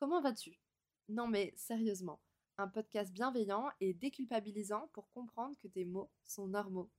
[0.00, 0.58] comment vas-tu?
[1.10, 2.22] Non mais sérieusement,
[2.56, 6.90] un podcast bienveillant et déculpabilisant pour comprendre que tes mots sont normaux.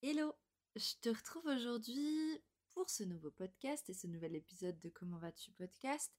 [0.00, 0.32] Hello,
[0.76, 5.50] je te retrouve aujourd'hui pour ce nouveau podcast et ce nouvel épisode de Comment vas-tu
[5.52, 6.10] podcast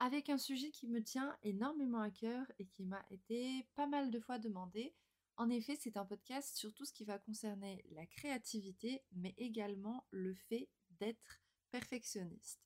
[0.00, 4.10] avec un sujet qui me tient énormément à cœur et qui m'a été pas mal
[4.10, 4.94] de fois demandé.
[5.38, 10.06] En effet, c'est un podcast sur tout ce qui va concerner la créativité, mais également
[10.10, 10.68] le fait
[11.00, 11.40] d'être
[11.70, 12.60] perfectionniste.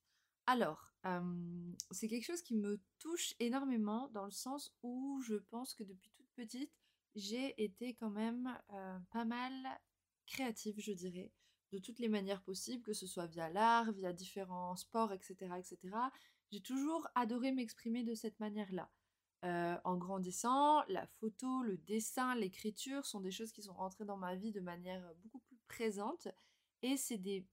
[0.47, 0.95] Alors,
[1.91, 6.11] c'est quelque chose qui me touche énormément dans le sens où je pense que depuis
[6.11, 6.73] toute petite,
[7.15, 8.57] j'ai été quand même
[9.11, 9.53] pas mal
[10.27, 11.33] créative, je dirais,
[11.73, 15.37] de toutes les manières possibles, que ce soit via l'art, via différents sports, etc.
[15.59, 15.79] etc.
[16.51, 18.91] J'ai toujours adoré m'exprimer de cette manière-là.
[19.43, 24.35] en grandissant, la photo, le dessin, l'écriture sont des choses qui sont rentrées dans ma
[24.35, 26.29] vie de manière beaucoup plus présente.
[26.83, 27.47] Et c'est des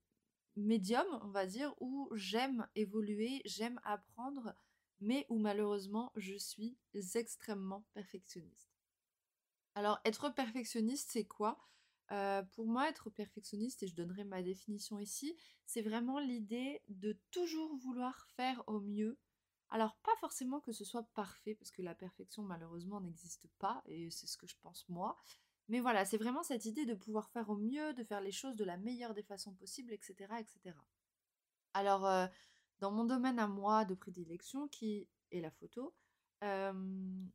[0.58, 4.54] médium, on va dire, où j'aime évoluer, j'aime apprendre,
[5.00, 6.78] mais où malheureusement je suis
[7.16, 8.68] extrêmement perfectionniste.
[9.76, 11.60] Alors, être perfectionniste, c'est quoi?
[12.12, 17.20] Euh, Pour moi, être perfectionniste, et je donnerai ma définition ici, c'est vraiment l'idée de
[17.30, 19.20] toujours vouloir faire au mieux.
[19.70, 24.10] Alors, pas forcément que ce soit parfait, parce que la perfection, malheureusement, n'existe pas, et
[24.10, 25.16] c'est ce que je pense moi,
[25.70, 28.56] mais voilà, c'est vraiment cette idée de pouvoir faire au mieux, de faire les choses
[28.56, 30.16] de la meilleure des façons possibles, etc.
[30.40, 30.76] etc.
[31.74, 32.28] Alors, euh,
[32.80, 35.94] dans mon domaine à moi de prédilection, qui est la photo,
[36.42, 37.26] le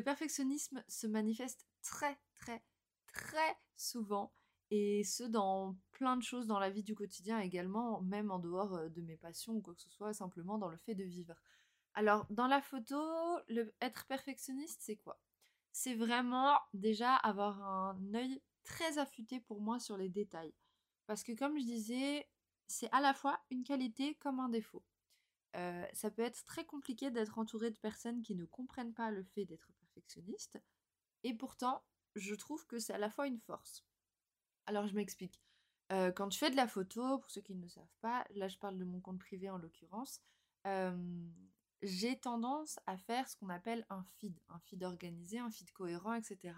[0.00, 2.62] perfectionnisme se manifeste très, très,
[3.06, 4.32] très souvent,
[4.70, 8.74] et ce, dans plein de choses dans la vie du quotidien également, même en dehors
[8.74, 11.34] euh, de mes passions ou quoi que ce soit, simplement dans le fait de vivre.
[11.92, 12.96] Alors, dans la photo,
[13.82, 15.20] être perfectionniste, c'est quoi?
[15.72, 20.54] C'est vraiment déjà avoir un œil très affûté pour moi sur les détails.
[21.06, 22.28] Parce que comme je disais,
[22.68, 24.84] c'est à la fois une qualité comme un défaut.
[25.56, 29.22] Euh, ça peut être très compliqué d'être entouré de personnes qui ne comprennent pas le
[29.22, 30.58] fait d'être perfectionniste.
[31.24, 31.82] Et pourtant,
[32.14, 33.84] je trouve que c'est à la fois une force.
[34.66, 35.42] Alors je m'explique.
[35.92, 38.56] Euh, quand je fais de la photo, pour ceux qui ne savent pas, là je
[38.56, 40.22] parle de mon compte privé en l'occurrence,
[40.66, 40.96] euh,
[41.82, 46.14] j'ai tendance à faire ce qu'on appelle un feed, un feed organisé, un feed cohérent,
[46.14, 46.54] etc.,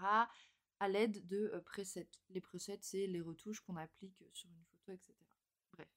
[0.79, 2.09] à l'aide de euh, presets.
[2.29, 5.13] Les presets, c'est les retouches qu'on applique sur une photo, etc.
[5.73, 5.87] Bref.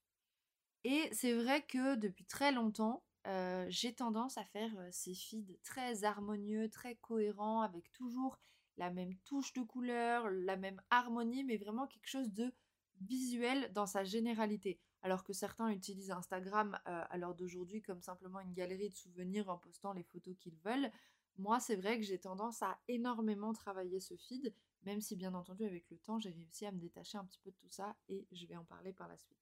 [0.84, 5.58] Et c'est vrai que depuis très longtemps, euh, j'ai tendance à faire euh, ces feeds
[5.64, 8.38] très harmonieux, très cohérents, avec toujours
[8.76, 12.54] la même touche de couleur, la même harmonie, mais vraiment quelque chose de
[13.02, 18.40] visuel dans sa généralité alors que certains utilisent Instagram euh, à l'heure d'aujourd'hui comme simplement
[18.40, 20.90] une galerie de souvenirs en postant les photos qu'ils veulent.
[21.36, 25.64] Moi, c'est vrai que j'ai tendance à énormément travailler ce feed, même si bien entendu
[25.64, 28.26] avec le temps, j'ai réussi à me détacher un petit peu de tout ça et
[28.32, 29.38] je vais en parler par la suite.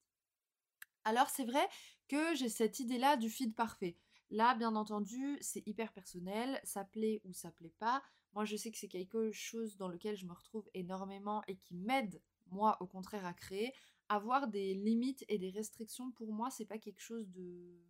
[1.05, 1.67] Alors c'est vrai
[2.09, 3.97] que j'ai cette idée-là du feed parfait.
[4.31, 8.03] Là, bien entendu, c'est hyper personnel, ça plaît ou ça plaît pas.
[8.35, 11.77] Moi, je sais que c'est quelque chose dans lequel je me retrouve énormément et qui
[11.77, 12.21] m'aide,
[12.51, 13.73] moi, au contraire, à créer
[14.09, 17.83] avoir des limites et des restrictions, pour moi, c'est pas quelque chose de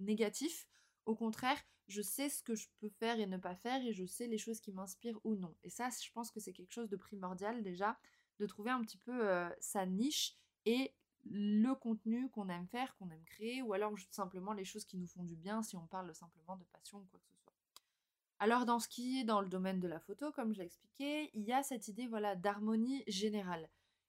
[0.00, 0.66] négatif.
[1.06, 4.04] Au contraire, je sais ce que je peux faire et ne pas faire et je
[4.04, 5.54] sais les choses qui m'inspirent ou non.
[5.62, 7.96] Et ça, je pense que c'est quelque chose de primordial déjà,
[8.40, 9.28] de trouver un petit peu
[9.60, 10.34] sa niche
[10.64, 10.92] et
[11.26, 15.06] le contenu qu'on aime faire, qu'on aime créer, ou alors simplement les choses qui nous
[15.06, 17.52] font du bien si on parle simplement de passion ou quoi que ce soit.
[18.40, 21.30] Alors dans ce qui est dans le domaine de la photo, comme je l'ai expliqué,
[21.34, 23.68] il y a cette idée voilà d'harmonie générale.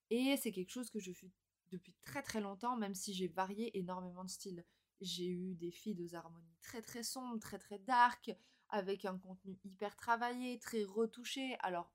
[0.10, 1.32] Et c'est quelque chose que je fais
[1.72, 4.64] depuis très très longtemps, même si j'ai varié énormément de styles.
[5.02, 8.32] J'ai eu des filles de harmonies très très sombres, très très dark,
[8.70, 11.58] avec un contenu hyper travaillé, très retouché.
[11.60, 11.92] Alors,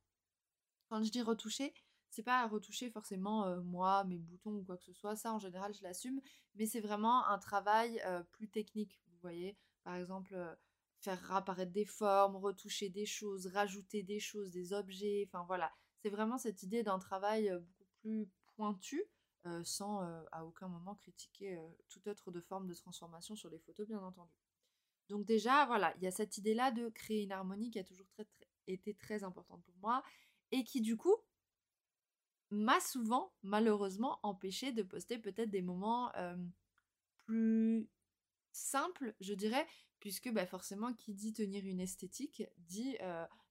[0.89, 1.73] quand je dis retouché,
[2.11, 5.17] c'est pas retoucher forcément moi, mes boutons ou quoi que ce soit.
[5.17, 6.21] Ça, en général, je l'assume.
[6.57, 9.01] Mais c'est vraiment un travail plus technique.
[9.07, 10.37] Vous voyez, par exemple,
[10.99, 15.29] faire apparaître des formes, retoucher des choses, rajouter des choses, des objets.
[15.29, 15.73] Enfin voilà,
[16.03, 17.51] c'est vraiment cette idée d'un travail
[18.57, 19.05] pointu,
[19.47, 23.59] euh, sans euh, à aucun moment critiquer euh, toute autre forme de transformation sur les
[23.59, 24.35] photos, bien entendu.
[25.09, 28.07] Donc déjà, voilà, il y a cette idée-là de créer une harmonie qui a toujours
[28.67, 30.05] été très importante pour moi
[30.53, 31.17] et qui du coup
[32.51, 36.13] m'a souvent, malheureusement, empêché de poster peut-être des moments
[37.25, 37.89] plus
[38.53, 39.67] simples, je dirais,
[40.01, 42.97] puisque bah, forcément, qui dit tenir une esthétique dit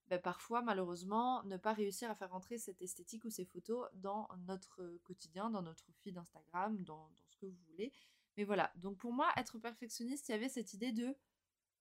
[0.10, 4.28] bah, parfois, malheureusement, ne pas réussir à faire rentrer cette esthétique ou ces photos dans
[4.48, 7.94] notre quotidien, dans notre feed Instagram, dans, ce que vous voulez.
[8.36, 11.16] Mais voilà, donc pour moi, être perfectionniste, il y avait cette idée de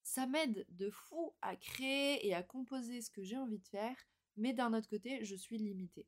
[0.02, 3.96] ça m'aide de fou à créer et à composer ce que j'ai envie de faire,
[4.36, 6.06] mais d'un autre côté, je suis limitée.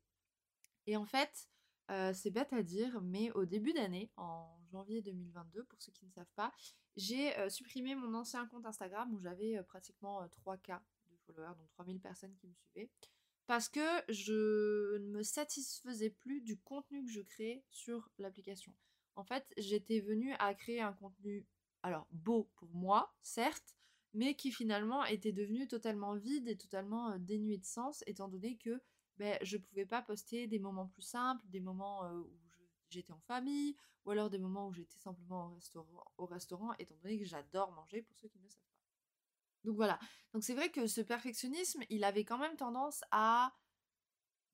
[0.87, 1.49] Et en fait,
[2.13, 6.11] c'est bête à dire, mais au début d'année, en janvier 2022, pour ceux qui ne
[6.13, 6.53] savent pas,
[6.97, 10.83] j'ai supprimé mon ancien compte Instagram où j'avais pratiquement 3K de
[11.33, 12.91] followers, donc 3000 personnes qui me suivaient,
[13.47, 18.75] parce que je ne me satisfaisais plus du contenu que je créais sur l'application.
[19.17, 21.47] En fait, j'étais venue à créer un contenu,
[21.83, 23.77] alors beau pour moi, certes,
[24.13, 28.81] mais qui finalement était devenu totalement vide et totalement dénué de sens, étant donné que
[29.19, 32.31] ben, je ne pouvais pas poster des moments plus simples, des moments où
[32.89, 36.97] j'étais en famille, ou alors des moments où j'étais simplement au restaurant, au restaurant, étant
[37.03, 38.70] donné que j'adore manger, pour ceux qui ne le savent.
[39.65, 39.99] Donc voilà.
[40.33, 43.53] Donc c'est vrai que ce perfectionnisme, il avait quand même tendance à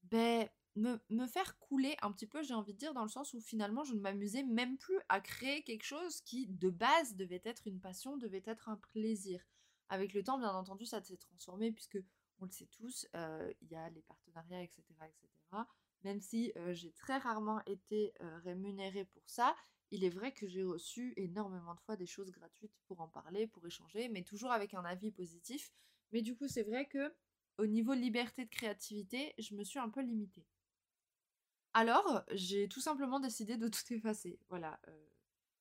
[0.04, 3.40] ben, me, faire couler un petit peu, j'ai envie de dire, dans le sens où
[3.40, 7.66] finalement je ne m'amusais même plus à créer quelque chose qui, de base, devait être
[7.66, 9.44] une passion, devait être un plaisir.
[9.88, 11.98] Avec le temps, bien entendu, ça s'est transformé puisque
[12.40, 14.82] on le sait tous, euh, il y a les partenariats, etc.
[15.02, 15.62] etc.
[16.04, 19.56] Même si euh, j'ai très rarement été euh, rémunérée pour ça,
[19.90, 23.46] il est vrai que j'ai reçu énormément de fois des choses gratuites pour en parler,
[23.46, 25.72] pour échanger, mais toujours avec un avis positif.
[26.12, 27.14] Mais du coup, c'est vrai que
[27.58, 30.46] au niveau liberté de créativité, je me suis un peu limitée.
[31.72, 34.38] Alors, j'ai tout simplement décidé de tout effacer.
[34.48, 34.80] Voilà.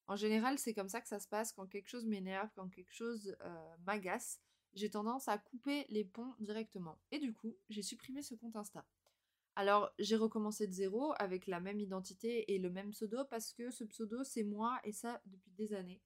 [0.08, 2.94] en général, c'est comme ça que ça se passe quand quelque chose m'énerve, quand quelque
[2.94, 3.36] chose
[3.86, 4.40] m'agace
[4.76, 7.00] j'ai tendance à couper les ponts directement.
[7.12, 8.86] Et du coup, j'ai supprimé ce compte Insta.
[9.56, 13.72] Alors, j'ai recommencé de zéro avec la même identité et le même pseudo parce que
[13.72, 16.02] ce pseudo, c'est moi et ça depuis des années.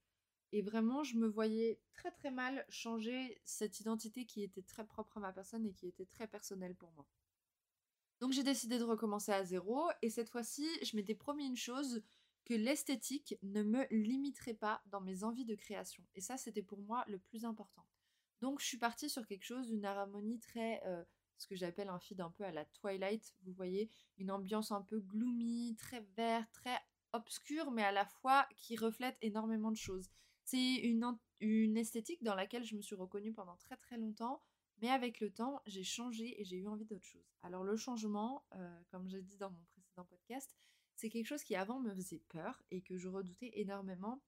[0.52, 5.18] Et vraiment, je me voyais très très mal changer cette identité qui était très propre
[5.18, 7.08] à ma personne et qui était très personnelle pour moi.
[8.20, 12.04] Donc j'ai décidé de recommencer à zéro et cette fois-ci, je m'étais promis une chose,
[12.46, 16.04] que l'esthétique ne me limiterait pas dans mes envies de création.
[16.16, 17.86] Et ça, c'était pour moi le plus important.
[18.42, 21.04] Donc je suis partie sur quelque chose, d'une harmonie très, euh,
[21.40, 24.82] ce que j'appelle un feed un peu à la Twilight, vous voyez, une ambiance un
[24.82, 26.78] peu gloomy, très vert, très
[27.14, 30.10] obscure, mais à la fois qui reflète énormément de choses.
[30.44, 34.42] C'est une, une esthétique dans laquelle je me suis reconnue pendant très très longtemps,
[34.82, 37.36] mais avec le temps, j'ai changé et j'ai eu envie d'autre chose.
[37.42, 40.56] Alors le changement, euh, comme j'ai dit dans mon précédent podcast,
[40.96, 44.22] c'est quelque chose qui avant me faisait peur et que je redoutais énormément,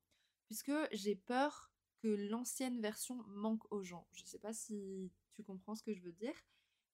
[0.46, 4.08] puisque j'ai peur que l'ancienne version manque aux gens.
[4.14, 6.34] Je ne sais pas si tu comprends ce que je veux dire,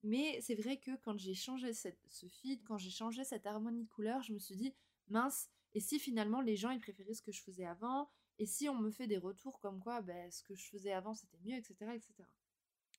[0.03, 1.89] mais c'est vrai que quand j'ai changé ce
[2.27, 4.73] feed, quand j'ai changé cette harmonie de couleurs, je me suis dit,
[5.09, 8.09] mince, et si finalement les gens ils préféraient ce que je faisais avant,
[8.39, 11.13] et si on me fait des retours comme quoi ben, ce que je faisais avant
[11.13, 12.13] c'était mieux, etc., etc.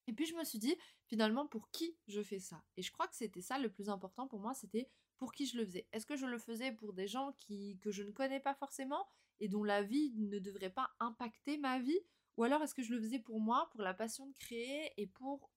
[0.09, 0.75] Et puis je me suis dit,
[1.06, 2.65] finalement, pour qui je fais ça?
[2.79, 5.59] Et je crois que c'était ça le plus important pour moi, c'était pour qui je
[5.59, 5.87] le faisais.
[5.93, 9.06] Est-ce que je le faisais pour des gens qui, que je ne connais pas forcément
[9.39, 12.00] et dont la vie ne devrait pas impacter ma vie?
[12.39, 15.06] Ou alors est-ce que je le faisais pour moi, pour la passion de créer et
[15.06, 15.50] pour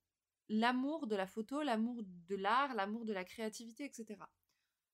[0.51, 4.19] l'amour de la photo, l'amour de l'art, l'amour de la créativité, etc.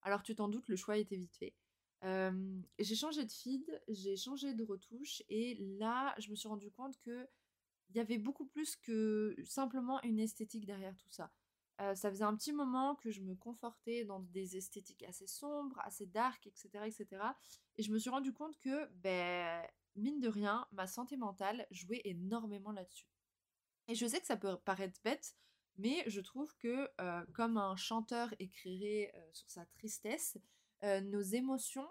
[0.03, 1.55] Alors tu t'en doutes, le choix était vite fait.
[2.79, 6.97] j'ai changé de feed, j'ai changé de retouche et là je me suis rendu compte
[6.99, 7.27] que
[7.89, 11.31] il y avait beaucoup plus que simplement une esthétique derrière tout ça.
[11.79, 15.79] Euh, ça faisait un petit moment que je me confortais dans des esthétiques assez sombres,
[15.83, 17.23] assez dark, etc., etc.
[17.77, 19.63] Et je me suis rendu compte que, ben,
[19.95, 23.07] mine de rien, ma santé mentale jouait énormément là-dessus.
[23.87, 25.35] Et je sais que ça peut paraître bête,
[25.77, 26.89] mais je trouve que,
[27.33, 30.37] comme un chanteur écrirait sur sa tristesse,
[30.83, 31.87] nos émotions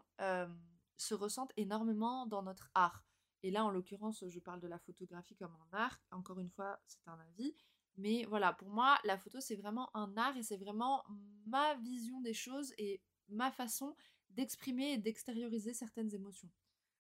[0.99, 3.05] se ressentent énormément dans notre art.
[3.43, 6.01] Et là, en l'occurrence, je parle de la photographie comme un art.
[6.11, 7.55] Encore une fois, c'est un avis.
[7.97, 11.05] Mais voilà, pour moi, la photo, c'est vraiment un art et c'est vraiment
[11.47, 13.97] ma vision des choses et ma façon
[14.31, 16.51] d'exprimer et d'extérioriser certaines émotions.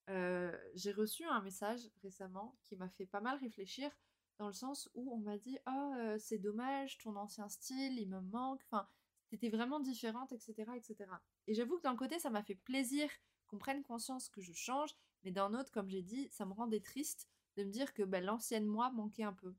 [0.08, 3.90] J'ai reçu un message récemment qui m'a fait pas mal réfléchir
[4.38, 8.20] dans le sens où on m'a dit Oh, c'est dommage, ton ancien style, il me
[8.20, 8.60] manque.
[8.70, 8.86] Enfin,
[9.30, 10.72] c'était vraiment différente, etc.
[10.76, 11.10] etc.
[11.46, 13.10] Et j'avoue que d'un côté, ça m'a fait plaisir
[13.46, 14.90] qu'on prenne conscience que je change,
[15.24, 18.24] mais d'un autre, comme j'ai dit, ça me rendait triste de me dire que ben,
[18.24, 19.54] l'ancienne moi manquait un peu.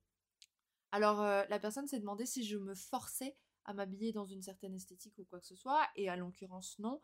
[0.91, 4.75] Alors euh, la personne s'est demandé si je me forçais à m'habiller dans une certaine
[4.75, 7.01] esthétique ou quoi que ce soit, et à l'occurrence non.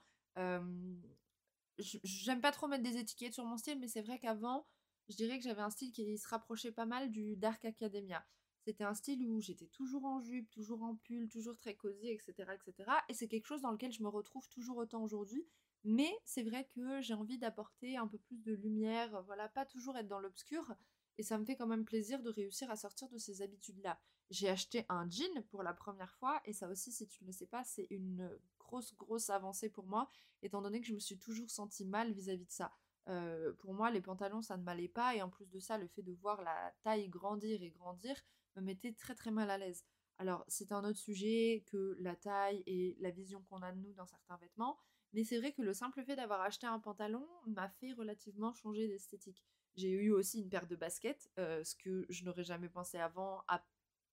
[1.78, 4.66] J'aime pas trop mettre des étiquettes sur mon style, mais c'est vrai qu'avant,
[5.10, 8.26] je dirais que j'avais un style qui se rapprochait pas mal du Dark Academia.
[8.66, 12.34] C'était un style où j'étais toujours en jupe, toujours en pull, toujours très cosy, etc.
[12.54, 12.90] etc.
[13.10, 15.46] Et c'est quelque chose dans lequel je me retrouve toujours autant aujourd'hui.
[15.84, 19.98] Mais c'est vrai que j'ai envie d'apporter un peu plus de lumière, voilà, pas toujours
[19.98, 20.74] être dans l'obscur.
[21.18, 24.00] Et ça me fait quand même plaisir de réussir à sortir de ces habitudes-là.
[24.30, 27.34] J'ai acheté un jean pour la première fois, et ça aussi, si tu ne le
[27.34, 30.10] sais pas, c'est une grosse, grosse avancée pour moi,
[30.42, 32.74] étant donné que je me suis toujours sentie mal vis-à-vis de ça.
[33.10, 35.88] Euh, pour moi, les pantalons, ça ne m'allait pas, et en plus de ça, le
[35.88, 38.16] fait de voir la taille grandir et grandir
[38.56, 39.84] me mettait très très mal à l'aise.
[40.20, 43.94] Alors, c'est un autre sujet que la taille et la vision qu'on a de nous
[43.94, 44.78] dans certains vêtements,
[45.16, 48.88] Mais c'est vrai que le simple fait d'avoir acheté un pantalon m'a fait relativement changer
[48.88, 49.44] d'esthétique.
[49.76, 53.44] J'ai eu aussi une paire de baskets, euh, ce que je n'aurais jamais pensé avant
[53.48, 53.64] à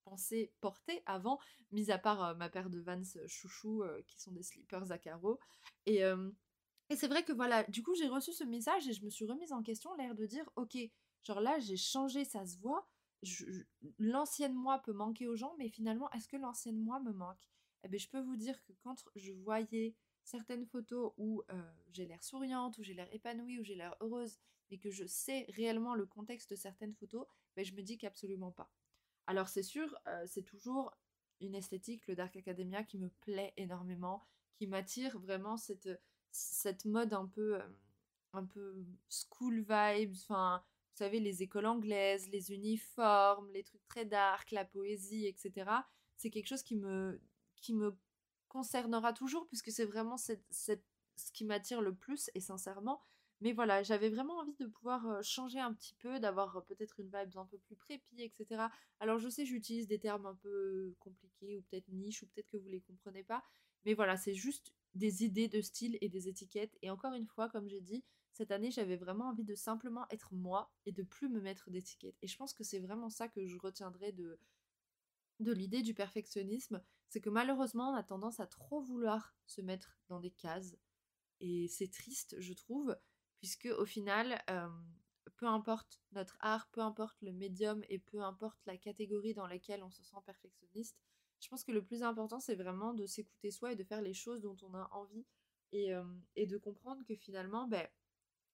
[0.03, 1.39] penser porter avant,
[1.71, 5.39] mis à part euh, ma paire de Vans chouchou qui sont des slippers à carreaux.
[5.87, 6.03] Et,
[6.91, 9.25] et c'est vrai que voilà, du coup j'ai reçu ce message et je me suis
[9.25, 10.77] remise en question, l'air de dire ok,
[11.23, 12.85] genre là j'ai changé, ça se voit.
[13.97, 17.49] L'ancienne moi peut manquer aux gens, mais finalement est-ce que l'ancienne moi me manque?
[17.85, 19.95] Eh bien je peux vous dire que quand je voyais
[20.25, 21.41] certaines photos où
[21.93, 24.37] j'ai l'air souriante, où j'ai l'air épanouie, où j'ai l'air heureuse,
[24.69, 28.51] mais que je sais réellement le contexte de certaines photos, ben, je me dis qu'absolument
[28.51, 28.69] pas.
[29.27, 30.93] Alors c'est sûr, c'est toujours
[31.39, 35.89] une esthétique, le Dark Academia, qui me plaît énormément, qui m'attire vraiment cette,
[36.31, 37.59] cette mode un peu,
[38.33, 44.05] un peu school vibes, enfin, vous savez, les écoles anglaises, les uniformes, les trucs très
[44.05, 45.69] dark, la poésie, etc.
[46.17, 47.19] C'est quelque chose qui me,
[47.55, 47.95] qui me
[48.47, 50.33] concernera toujours, puisque c'est vraiment ce
[51.33, 53.01] qui m'attire le plus, et sincèrement.
[53.39, 57.37] Mais voilà, j'avais vraiment envie de pouvoir changer un petit peu, d'avoir peut-être une vibe
[57.37, 58.67] un peu plus prépi, etc.
[58.99, 62.57] Alors je sais, j'utilise des termes un peu compliqués, ou peut-être niche, ou peut-être que
[62.57, 63.43] vous les comprenez pas.
[63.85, 66.77] Mais voilà, c'est juste des idées de style et des étiquettes.
[66.81, 70.33] Et encore une fois, comme j'ai dit, cette année, j'avais vraiment envie de simplement être
[70.33, 72.17] moi et de plus me mettre d'étiquettes.
[72.21, 74.39] Et je pense que c'est vraiment ça que je retiendrai de,
[75.39, 79.97] de l'idée du perfectionnisme, c'est que malheureusement on a tendance à trop vouloir se mettre
[80.07, 80.77] dans des cases.
[81.41, 82.95] Et c'est triste, je trouve,
[83.39, 84.41] puisque au final,
[85.35, 89.83] peu importe notre art, peu importe le médium et peu importe la catégorie dans laquelle
[89.83, 91.01] on se sent perfectionniste,
[91.41, 94.13] je pense que le plus important c'est vraiment de s'écouter soi et de faire les
[94.13, 95.25] choses dont on a envie
[95.73, 95.91] et,
[96.35, 97.87] et de comprendre que finalement, ben,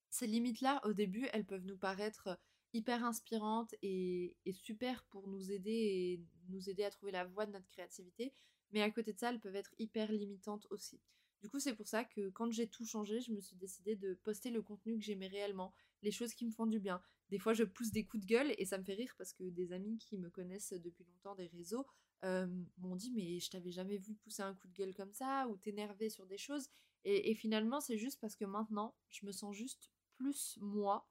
[0.10, 2.39] ces limites-là, au début, elles peuvent nous paraître
[2.74, 7.51] hyper inspirantes et, super pour nous aider et nous aider à trouver la voie de
[7.51, 8.34] notre créativité.
[8.72, 11.00] Mais à côté de ça, elles peuvent être hyper limitantes aussi.
[11.41, 14.15] Du coup, c'est pour ça que quand j'ai tout changé, je me suis décidée de
[14.15, 17.01] poster le contenu que j'aimais réellement, les choses qui me font du bien.
[17.29, 19.44] Des fois, je pousse des coups de gueule et ça me fait rire parce que
[19.44, 21.86] des amis qui me connaissent depuis longtemps des réseaux
[22.25, 22.47] euh,
[22.77, 25.57] m'ont dit mais je t'avais jamais vu pousser un coup de gueule comme ça ou
[25.57, 26.69] t'énerver sur des choses.
[27.05, 31.07] et finalement, c'est juste parce que maintenant, je me sens juste plus moi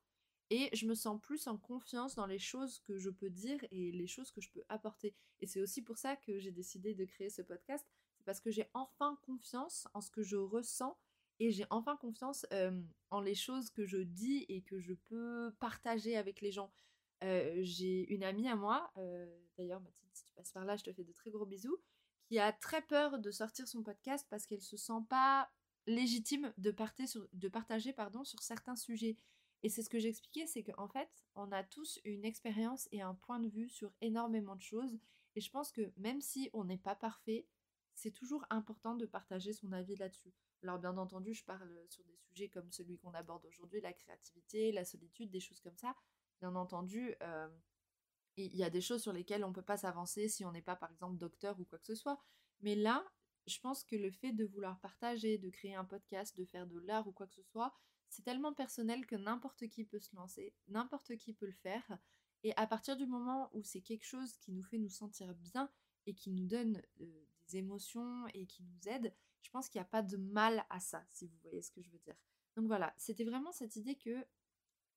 [0.51, 3.91] et je me sens plus en confiance dans les choses que je peux dire et
[3.93, 5.15] les choses que je peux apporter.
[5.41, 7.87] Et c'est aussi pour ça que j'ai décidé de créer ce podcast,
[8.17, 10.97] c'est parce que j'ai enfin confiance en ce que je ressens
[11.41, 12.47] et j'ai enfin confiance
[13.11, 16.71] en les choses que je dis et que je peux partager avec les gens.
[17.23, 18.93] J'ai une amie à moi,
[19.57, 21.79] d'ailleurs Mathilde, si tu passes par là, je te fais de très gros bisous,
[22.27, 25.51] qui a très peur de sortir son podcast parce qu'elle se sent pas
[25.87, 26.75] légitime de,
[27.07, 29.17] sur, de partager pardon, sur certains sujets.
[29.63, 33.15] Et c'est ce que j'expliquais, c'est qu'en fait, on a tous une expérience et un
[33.15, 34.99] point de vue sur énormément de choses.
[35.35, 37.47] Et je pense que même si on n'est pas parfait,
[37.95, 40.33] c'est toujours important de partager son avis là-dessus.
[40.63, 44.73] Alors bien entendu, je parle sur des sujets comme celui qu'on aborde aujourd'hui, la créativité,
[44.73, 45.95] la solitude, des choses comme ça.
[46.41, 47.49] Bien entendu, euh,
[48.37, 50.63] il y a des choses sur lesquelles on ne peut pas s'avancer si on n'est
[50.63, 52.23] pas par exemple docteur ou quoi que ce soit.
[52.61, 53.05] Mais là,
[53.47, 56.79] je pense que le fait de vouloir partager, de créer un podcast, de faire de
[56.81, 57.75] l'art ou quoi que ce soit,
[58.09, 61.99] c'est tellement personnel que n'importe qui peut se lancer, n'importe qui peut le faire.
[62.43, 65.71] Et à partir du moment où c'est quelque chose qui nous fait nous sentir bien
[66.07, 69.87] et qui nous donne euh, des émotions et qui nous aide, je pense qu'il n'y
[69.87, 72.17] a pas de mal à ça, si vous voyez ce que je veux dire.
[72.57, 74.27] Donc voilà, c'était vraiment cette idée que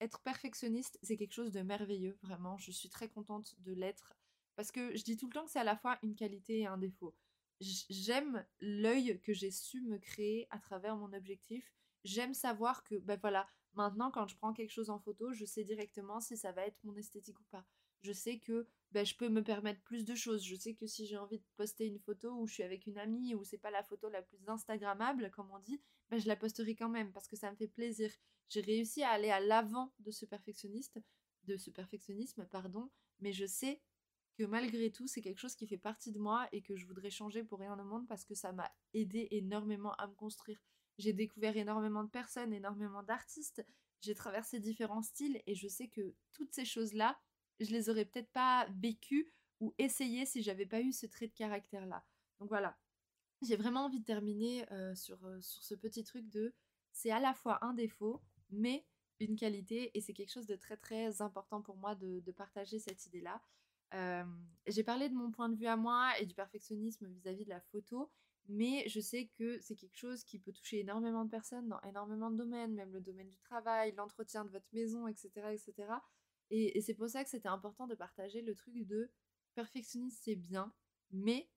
[0.02, 2.58] être perfectionniste, c'est quelque chose de merveilleux, vraiment.
[2.58, 4.14] Je suis très contente de l'être
[4.56, 6.68] parce que je dis tout le temps que c'est à la fois une qualité et
[6.68, 7.16] un défaut.
[7.62, 13.20] J'aime l'œil que j'ai su me créer à travers mon objectif j'aime savoir que, ben
[13.20, 16.66] voilà, maintenant quand je prends quelque chose en photo, je sais directement si ça va
[16.66, 17.66] être mon esthétique ou pas.
[18.02, 20.44] Je sais que ben, je peux me permettre plus de choses.
[20.44, 22.98] Je sais que si j'ai envie de poster une photo où je suis avec une
[22.98, 26.36] amie ou c'est pas la photo la plus instagrammable, comme on dit, ben, je la
[26.36, 28.12] posterai quand même parce que ça me fait plaisir.
[28.48, 31.00] J'ai réussi à aller à l'avant de ce perfectionniste,
[31.44, 32.90] de ce perfectionnisme, pardon,
[33.20, 33.82] mais je sais
[34.36, 37.10] que malgré tout, c'est quelque chose qui fait partie de moi et que je voudrais
[37.12, 40.60] changer pour rien au monde parce que ça m'a aidé énormément à me construire.
[40.98, 43.64] J'ai découvert énormément de personnes, énormément d'artistes.
[44.02, 47.20] J'ai traversé différents styles et je sais que toutes ces choses-là,
[47.60, 51.34] je les aurais peut-être pas vécues ou essayées si j'avais pas eu ce trait de
[51.34, 52.06] caractère-là.
[52.40, 52.78] Donc voilà,
[53.42, 56.54] j'ai vraiment envie de terminer euh, sur, euh, sur ce petit truc de
[56.92, 58.86] c'est à la fois un défaut, mais
[59.20, 63.06] une qualité et c'est quelque chose de très très important pour moi de, partager cette
[63.06, 63.42] idée-là.
[64.68, 67.44] J'ai parlé de mon point de vue à moi et du perfectionnisme vis à -vis
[67.44, 68.12] de la photo,
[68.50, 72.32] mais je sais que c'est quelque chose qui peut toucher énormément de personnes dans énormément
[72.32, 75.30] de domaines, même le domaine du travail, l'entretien de votre maison, etc.
[75.54, 75.94] etc.
[76.52, 79.12] Et, c'est pour ça que c'était important de partager le truc de
[79.54, 80.74] perfectionniste, c'est bien,
[81.12, 81.50] mais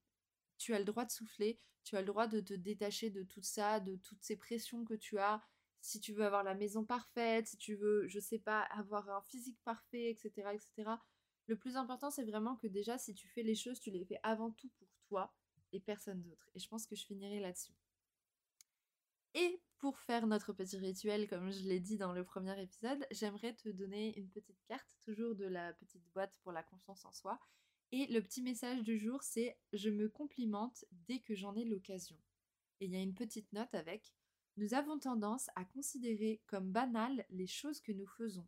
[0.58, 3.42] tu as le droit de souffler, tu as le droit de te détacher de tout
[3.42, 5.42] ça, de toutes ces pressions que tu as.
[5.80, 9.22] Si tu veux avoir la maison parfaite, si tu veux, je sais pas, avoir un
[9.22, 10.90] physique parfait, etc., etc.
[11.46, 14.20] Le plus important, c'est vraiment que déjà, si tu fais les choses, tu les fais
[14.22, 15.34] avant tout pour toi
[15.72, 16.48] et personne d'autre.
[16.54, 17.72] Et je pense que je finirai là-dessus.
[19.34, 23.54] Et pour faire notre petit rituel, comme je l'ai dit dans le premier épisode, j'aimerais
[23.54, 27.40] te donner une petite carte, toujours de la petite boîte pour la confiance en soi.
[27.90, 32.16] Et le petit message du jour, c'est je me complimente dès que j'en ai l'occasion.
[32.80, 34.12] Et il y a une petite note avec
[34.58, 38.46] nous avons tendance à considérer comme banales les choses que nous faisons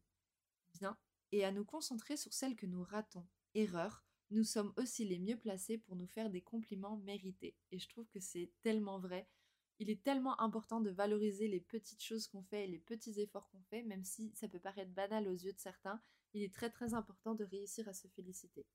[0.75, 0.99] bien
[1.33, 3.27] et à nous concentrer sur celles que nous ratons.
[3.55, 7.57] Erreur, nous sommes aussi les mieux placés pour nous faire des compliments mérités.
[7.71, 9.27] Et je trouve que c'est tellement vrai.
[9.81, 13.49] Il est tellement important de valoriser les petites choses qu'on fait et les petits efforts
[13.51, 16.01] qu'on fait, même si ça peut paraître banal aux yeux de certains.
[16.33, 18.67] Il est très très important de réussir à se féliciter.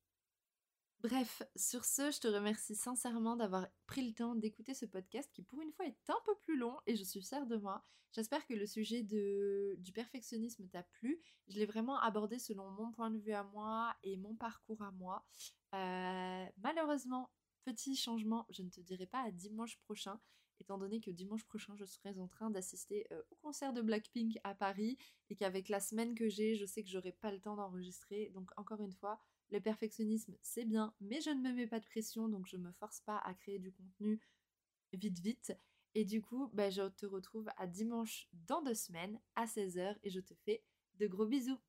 [1.02, 5.44] Bref, sur ce, je te remercie sincèrement d'avoir pris le temps d'écouter ce podcast qui
[5.44, 7.86] pour une fois est un peu plus long et je suis fière de moi.
[8.12, 11.22] J'espère que le sujet de, du perfectionnisme t'a plu.
[11.48, 14.92] Je l'ai vraiment abordé selon mon point de vue à moi et mon parcours à
[14.92, 15.26] moi.
[15.74, 17.30] Euh, malheureusement,
[17.64, 20.20] petit changement, je ne te dirai pas à dimanche prochain,
[20.62, 24.38] étant donné que dimanche prochain, je serai en train d'assister euh, au concert de Blackpink
[24.44, 24.98] à Paris
[25.30, 28.32] et qu'avec la semaine que j'ai, je sais que j'aurai pas le temps d'enregistrer.
[28.34, 31.86] Donc encore une fois, le perfectionnisme, c'est bien, mais je ne me mets pas de
[31.86, 34.20] pression, donc je ne me force pas à créer du contenu
[34.94, 35.54] vite vite.
[35.96, 40.10] Et du coup, bah, je te retrouve à dimanche dans deux semaines à 16h et
[40.10, 40.64] je te fais
[41.00, 41.60] de gros bisous.